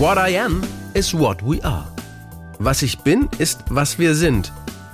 [0.00, 0.62] What I am
[0.94, 1.86] is what we are.
[2.58, 4.50] Was ich bin, ist, was wir sind.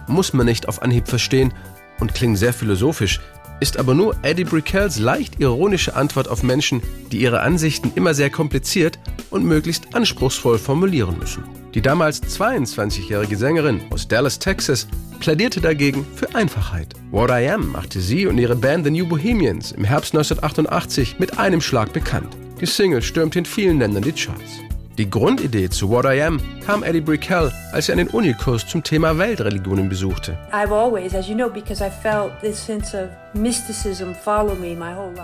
[0.08, 1.54] Muss man nicht auf Anhieb verstehen
[2.00, 3.20] und klingt sehr philosophisch,
[3.60, 6.82] ist aber nur Eddie Brickells leicht ironische Antwort auf Menschen,
[7.12, 8.98] die ihre Ansichten immer sehr kompliziert
[9.30, 11.44] und möglichst anspruchsvoll formulieren müssen.
[11.72, 14.88] Die damals 22-jährige Sängerin aus Dallas, Texas,
[15.20, 16.94] plädierte dagegen für Einfachheit.
[17.12, 21.38] What I Am machte sie und ihre Band The New Bohemians im Herbst 1988 mit
[21.38, 22.36] einem Schlag bekannt.
[22.60, 24.65] Die Single stürmte in vielen Ländern die Charts.
[24.98, 29.18] Die Grundidee zu What I Am kam Eddie Brickell, als er einen Unikurs zum Thema
[29.18, 30.38] Weltreligionen besuchte.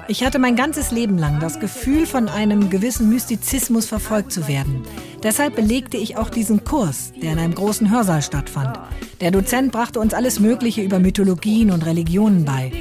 [0.09, 4.83] Ich hatte mein ganzes Leben lang das Gefühl, von einem gewissen Mystizismus verfolgt zu werden.
[5.23, 8.79] Deshalb belegte ich auch diesen Kurs, der in einem großen Hörsaal stattfand.
[9.23, 12.73] Der Dozent brachte uns alles Mögliche über Mythologien und Religionen bei.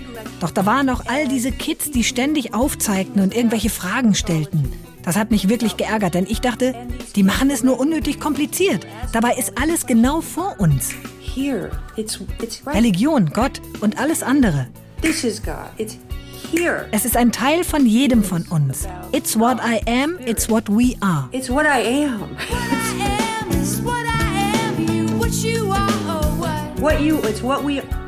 [0.42, 4.74] Doch da waren auch all diese Kids, die ständig aufzeigten und irgendwelche Fragen stellten.
[5.12, 6.74] Das hat mich wirklich geärgert, denn ich dachte,
[7.18, 8.88] die machen es nur unnötig kompliziert.
[9.12, 10.92] Dabei ist alles genau vor uns.
[12.66, 14.68] Religion, Gott und alles andere.
[16.94, 18.88] Es ist ein Teil von jedem von uns.
[19.12, 21.28] It's what I am, it's what we are.
[21.34, 22.38] It's what I am.
[26.78, 28.01] What you, it's what we are.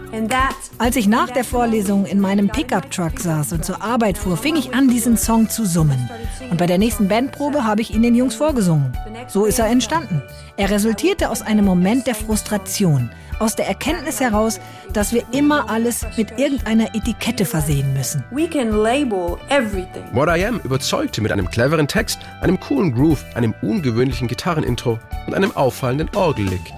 [0.77, 4.75] Als ich nach der Vorlesung in meinem Pickup-Truck saß und zur Arbeit fuhr, fing ich
[4.75, 6.09] an, diesen Song zu summen.
[6.51, 8.95] Und bei der nächsten Bandprobe habe ich ihn den Jungs vorgesungen.
[9.27, 10.21] So ist er entstanden.
[10.55, 14.59] Er resultierte aus einem Moment der Frustration, aus der Erkenntnis heraus,
[14.93, 18.23] dass wir immer alles mit irgendeiner Etikette versehen müssen.
[18.29, 25.33] What I Am überzeugte mit einem cleveren Text, einem coolen Groove, einem ungewöhnlichen Gitarrenintro und
[25.33, 26.71] einem auffallenden Orgellick.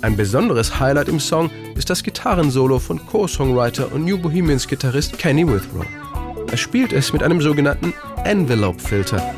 [0.00, 5.46] Ein besonderes Highlight im Song ist das Gitarrensolo von Co-Songwriter und New Bohemians Gitarrist Kenny
[5.46, 5.84] Withrow.
[6.50, 7.92] Er spielt es mit einem sogenannten
[8.24, 9.34] Envelope-Filter.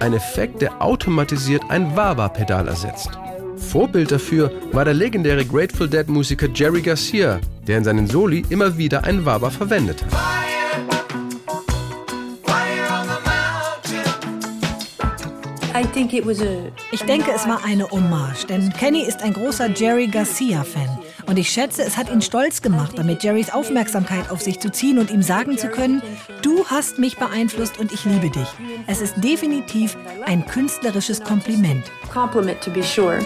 [0.00, 3.10] Ein Effekt, der automatisiert ein Wah-Wah-Pedal ersetzt.
[3.56, 9.04] Vorbild dafür war der legendäre Grateful Dead-Musiker Jerry Garcia, der in seinen Soli immer wieder
[9.04, 10.45] ein Wah-Wah verwendet hat.
[16.92, 20.98] Ich denke, es war eine Hommage, denn Kenny ist ein großer Jerry Garcia-Fan.
[21.26, 24.98] Und ich schätze, es hat ihn stolz gemacht, damit Jerrys Aufmerksamkeit auf sich zu ziehen
[24.98, 26.00] und ihm sagen zu können,
[26.40, 28.48] du hast mich beeinflusst und ich liebe dich.
[28.86, 31.84] Es ist definitiv ein künstlerisches Kompliment.
[32.10, 33.18] Compliment to be sure.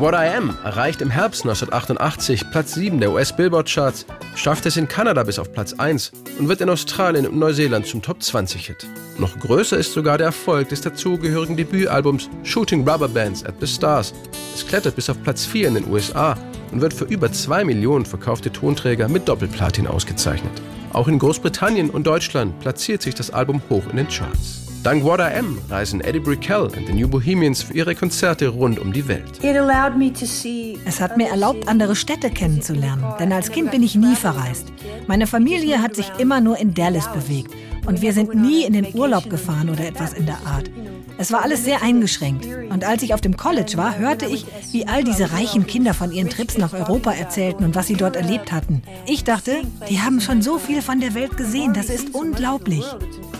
[0.00, 5.22] What I Am erreicht im Herbst 1988 Platz 7 der US-Billboard-Charts, schafft es in Kanada
[5.24, 8.86] bis auf Platz 1 und wird in Australien und Neuseeland zum Top 20-Hit.
[9.18, 14.14] Noch größer ist sogar der Erfolg des dazugehörigen Debütalbums Shooting Rubber Bands at the Stars.
[14.54, 16.34] Es klettert bis auf Platz 4 in den USA
[16.72, 20.62] und wird für über 2 Millionen verkaufte Tonträger mit Doppelplatin ausgezeichnet.
[20.94, 24.59] Auch in Großbritannien und Deutschland platziert sich das Album hoch in den Charts.
[24.82, 28.78] Dank What I Am reisen Eddie Brickell und die New Bohemians für ihre Konzerte rund
[28.78, 29.38] um die Welt.
[29.42, 34.72] Es hat mir erlaubt, andere Städte kennenzulernen, denn als Kind bin ich nie verreist.
[35.06, 37.52] Meine Familie hat sich immer nur in Dallas bewegt
[37.86, 40.70] und wir sind nie in den Urlaub gefahren oder etwas in der Art.
[41.18, 42.46] Es war alles sehr eingeschränkt.
[42.70, 46.10] Und als ich auf dem College war, hörte ich, wie all diese reichen Kinder von
[46.10, 48.80] ihren Trips nach Europa erzählten und was sie dort erlebt hatten.
[49.06, 49.60] Ich dachte,
[49.90, 52.84] die haben schon so viel von der Welt gesehen, das ist unglaublich.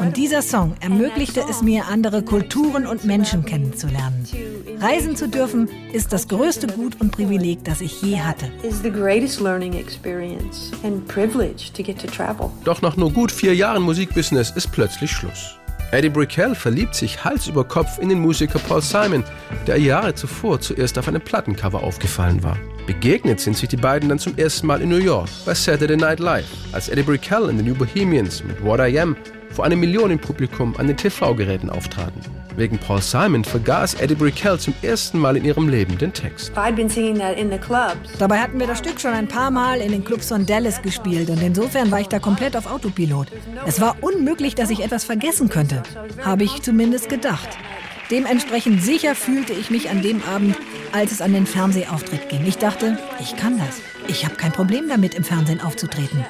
[0.00, 4.26] Und dieser Song ermöglichte es mir, andere Kulturen und Menschen kennenzulernen.
[4.78, 8.50] Reisen zu dürfen ist das größte Gut und Privileg, das ich je hatte.
[12.64, 15.56] Doch nach nur gut vier Jahren Musikbusiness ist plötzlich Schluss.
[15.92, 19.22] Eddie Brickell verliebt sich Hals über Kopf in den Musiker Paul Simon,
[19.66, 22.56] der Jahre zuvor zuerst auf einem Plattencover aufgefallen war.
[22.86, 26.20] Begegnet sind sich die beiden dann zum ersten Mal in New York bei Saturday Night
[26.20, 29.14] Live, als Eddie Brickell in The New Bohemians mit What I Am
[29.52, 32.20] vor einem Millionenpublikum an den TV-Geräten auftraten.
[32.56, 36.52] Wegen Paul Simon vergaß Eddie Brickell zum ersten Mal in ihrem Leben den Text.
[36.54, 41.30] Dabei hatten wir das Stück schon ein paar Mal in den Clubs von Dallas gespielt
[41.30, 43.28] und insofern war ich da komplett auf Autopilot.
[43.66, 45.82] Es war unmöglich, dass ich etwas vergessen könnte.
[46.24, 47.48] Habe ich zumindest gedacht.
[48.10, 50.56] Dementsprechend sicher fühlte ich mich an dem Abend,
[50.92, 52.44] als es an den Fernsehauftritt ging.
[52.44, 53.80] Ich dachte, ich kann das.
[54.08, 56.24] Ich habe kein Problem damit, im Fernsehen aufzutreten.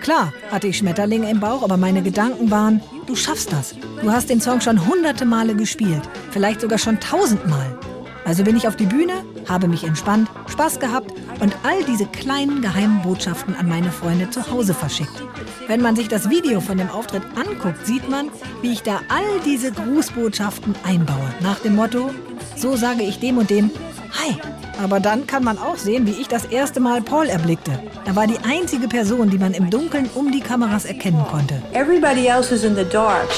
[0.00, 3.74] Klar hatte ich Schmetterlinge im Bauch, aber meine Gedanken waren, du schaffst das.
[4.02, 7.78] Du hast den Song schon hunderte Male gespielt, vielleicht sogar schon tausendmal.
[8.24, 9.12] Also bin ich auf die Bühne,
[9.48, 14.50] habe mich entspannt, Spaß gehabt und all diese kleinen geheimen Botschaften an meine Freunde zu
[14.50, 15.22] Hause verschickt.
[15.68, 18.30] Wenn man sich das Video von dem Auftritt anguckt, sieht man,
[18.62, 21.34] wie ich da all diese Grußbotschaften einbaue.
[21.40, 22.10] Nach dem Motto,
[22.56, 23.70] so sage ich dem und dem,
[24.12, 24.36] Hi.
[24.82, 27.82] Aber dann kann man auch sehen, wie ich das erste Mal Paul erblickte.
[28.04, 31.62] Er war die einzige Person, die man im Dunkeln um die Kameras erkennen konnte.
[31.72, 33.28] Everybody else is in the dark.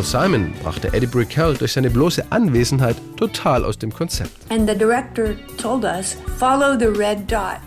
[0.00, 4.30] Paul Simon brachte Eddie Brickell durch seine bloße Anwesenheit total aus dem Konzept.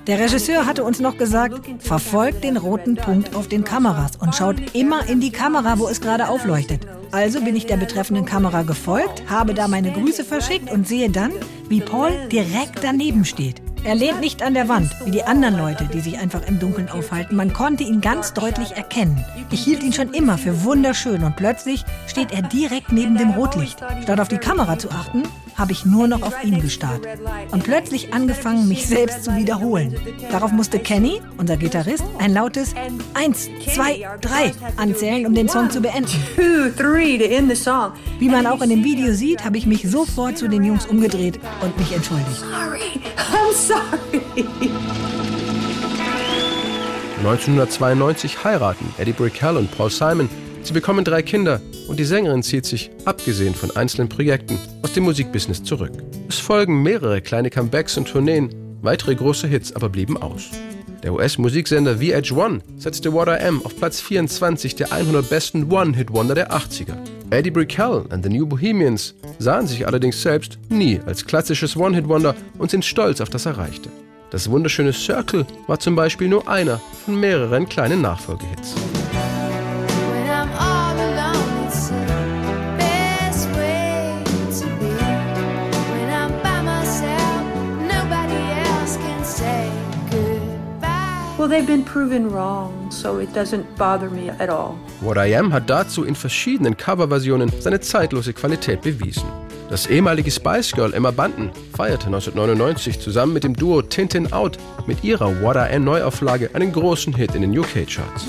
[0.07, 4.55] Der Regisseur hatte uns noch gesagt, verfolgt den roten Punkt auf den Kameras und schaut
[4.73, 6.87] immer in die Kamera, wo es gerade aufleuchtet.
[7.11, 11.33] Also bin ich der betreffenden Kamera gefolgt, habe da meine Grüße verschickt und sehe dann,
[11.69, 13.62] wie Paul direkt daneben steht.
[13.85, 16.87] Er lehnt nicht an der Wand, wie die anderen Leute, die sich einfach im Dunkeln
[16.87, 17.35] aufhalten.
[17.35, 19.23] Man konnte ihn ganz deutlich erkennen.
[19.51, 23.83] Ich hielt ihn schon immer für wunderschön und plötzlich steht er direkt neben dem Rotlicht.
[24.03, 25.23] Statt auf die Kamera zu achten,
[25.55, 27.01] habe ich nur noch auf ihn gestarrt
[27.51, 29.95] und plötzlich angefangen, mich selbst zu wiederholen.
[30.31, 32.73] Darauf musste Kenny, unser Gitarrist, ein lautes
[33.13, 36.11] 1, 2, 3 anzählen, um den Song zu beenden.
[38.19, 41.39] Wie man auch in dem Video sieht, habe ich mich sofort zu den Jungs umgedreht
[41.61, 42.39] und mich entschuldigt.
[42.39, 44.21] Sorry, I'm sorry.
[47.19, 50.29] 1992 heiraten Eddie Brickell und Paul Simon.
[50.63, 55.03] Sie bekommen drei Kinder und die Sängerin zieht sich, abgesehen von einzelnen Projekten, aus dem
[55.03, 55.91] Musikbusiness zurück.
[56.29, 58.49] Es folgen mehrere kleine Comebacks und Tourneen,
[58.81, 60.49] weitere große Hits aber blieben aus.
[61.03, 66.51] Der US-Musiksender VH1 setzte What I Am auf Platz 24 der 100 besten One-Hit-Wonder der
[66.53, 66.95] 80er.
[67.29, 72.71] Eddie Brickell and the New Bohemians sahen sich allerdings selbst nie als klassisches One-Hit-Wonder und
[72.71, 73.89] sind stolz auf das Erreichte.
[74.29, 78.73] Das wunderschöne Circle war zum Beispiel nur einer von mehreren kleinen Nachfolgehits.
[91.53, 94.75] They've been proven wrong, so it doesn't bother me at all.
[95.01, 99.23] What I Am hat dazu in verschiedenen Coverversionen seine zeitlose Qualität bewiesen.
[99.69, 104.57] Das ehemalige Spice Girl Emma Bunton feierte 1999 zusammen mit dem Duo Tintin Out
[104.87, 108.25] mit ihrer What I Am Neuauflage einen großen Hit in den UK-Charts.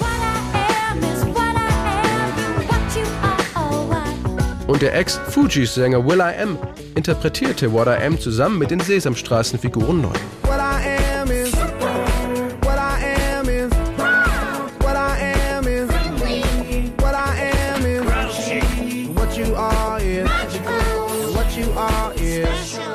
[4.66, 6.58] Und der Ex-Fugees-Sänger Will I Am
[6.94, 10.43] interpretierte What I Am zusammen mit den Sesamstraßenfiguren neu.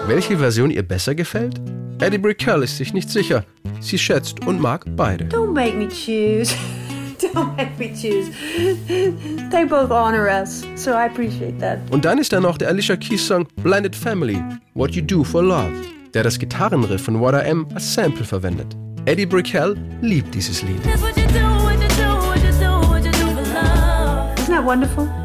[0.10, 1.62] Welche Version ihr besser gefällt?
[2.02, 3.44] Eddie Brickell ist sich nicht sicher.
[3.80, 5.26] Sie schätzt und mag beide.
[5.26, 6.56] Don't make me choose.
[7.20, 8.32] Don't make me choose.
[9.52, 11.80] They both honor us, so I appreciate that.
[11.92, 14.42] Und dann ist da noch der Alicia Keys Song Blinded Family,
[14.74, 15.74] What You Do for Love,
[16.14, 18.76] der das Gitarrenriff von What I Am als Sample verwendet.
[19.06, 20.82] Eddie Brickell liebt dieses Lied.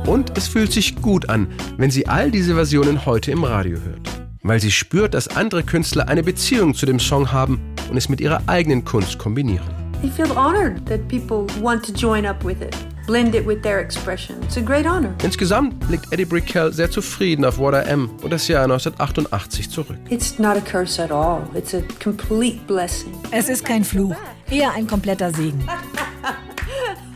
[0.06, 4.13] Und es fühlt sich gut an, wenn sie all diese Versionen heute im Radio hört
[4.44, 7.60] weil sie spürt, dass andere Künstler eine Beziehung zu dem Song haben
[7.90, 9.66] und es mit ihrer eigenen Kunst kombinieren.
[10.04, 12.76] I feel honored that people want to join up with it.
[13.06, 14.36] Blend it with their expression.
[14.42, 15.14] It's a great honor.
[15.22, 19.96] Insgesamt blickt Eddie Brickell sehr zufrieden auf What I Am und das Jahr 1988 zurück.
[20.10, 21.42] It's not a curse at all.
[21.54, 23.12] It's a complete blessing.
[23.30, 24.14] Es ist kein Fluch,
[24.50, 25.66] eher ein kompletter Segen.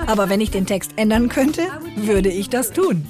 [0.08, 1.64] Aber wenn ich den Text ändern könnte,
[1.96, 3.06] würde ich das tun.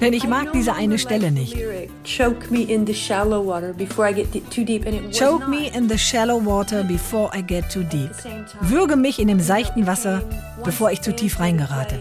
[0.00, 1.54] Denn ich mag diese eine Stelle nicht.
[2.02, 4.86] Choke me in the shallow water before I get too deep.
[5.12, 8.10] Choke me in the shallow water before I get too deep.
[8.62, 10.22] Würge mich in dem seichten Wasser,
[10.64, 12.00] bevor ich zu tief reingerate.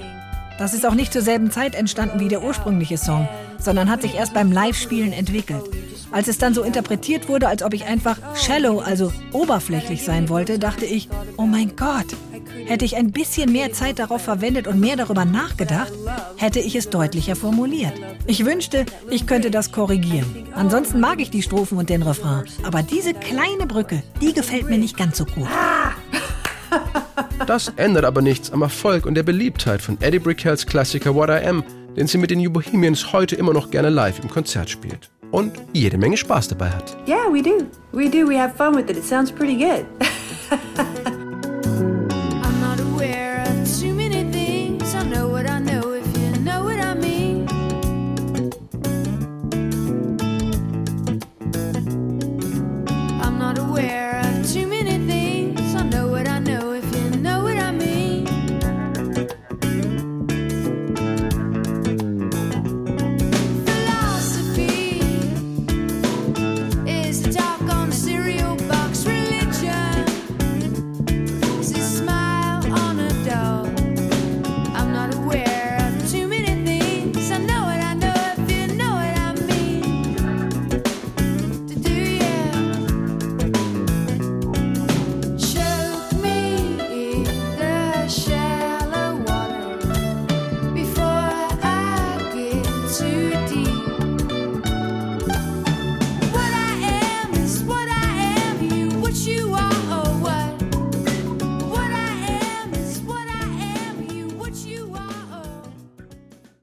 [0.58, 3.28] Das ist auch nicht zur selben Zeit entstanden wie der ursprüngliche Song,
[3.60, 5.64] sondern hat sich erst beim Live-Spielen entwickelt.
[6.12, 10.60] Als es dann so interpretiert wurde, als ob ich einfach shallow, also oberflächlich sein wollte,
[10.60, 12.06] dachte ich, oh mein Gott,
[12.66, 15.94] hätte ich ein bisschen mehr Zeit darauf verwendet und mehr darüber nachgedacht,
[16.38, 17.94] hätte ich es deutlicher formuliert.
[18.28, 20.48] Ich wünschte, ich könnte das korrigieren.
[20.54, 22.46] Ansonsten mag ich die Strophen und den Refrain.
[22.64, 25.48] Aber diese kleine Brücke, die gefällt mir nicht ganz so gut.
[27.48, 31.46] Das ändert aber nichts am Erfolg und der Beliebtheit von Eddie Brickells Klassiker What I
[31.48, 31.64] Am,
[31.96, 35.12] den sie mit den New Bohemians heute immer noch gerne live im Konzert spielt.
[35.32, 36.96] Und jede Menge Spaß dabei hat.
[37.08, 37.66] Yeah, we do.
[37.92, 38.28] We do.
[38.28, 38.98] We have fun with it.
[38.98, 39.86] It sounds pretty good.